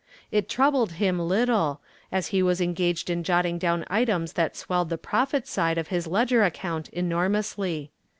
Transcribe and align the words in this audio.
It 0.31 0.49
troubled 0.49 0.93
him 0.93 1.19
little, 1.19 1.79
as 2.11 2.29
he 2.29 2.41
was 2.41 2.59
engaged 2.59 3.07
in 3.11 3.23
jotting 3.23 3.59
down 3.59 3.85
items 3.87 4.33
that 4.33 4.57
swelled 4.57 4.89
the 4.89 4.97
profit 4.97 5.47
side 5.47 5.77
of 5.77 5.89
his 5.89 6.07
ledger 6.07 6.43
account 6.43 6.89
enormously. 6.89 7.91